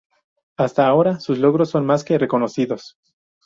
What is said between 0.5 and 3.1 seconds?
Hasta ahora, sus logros son más que reconocidos.